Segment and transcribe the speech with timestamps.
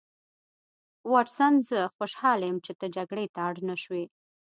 [1.11, 4.03] واټسن زه خوشحاله یم چې ته جګړې ته اړ نشوې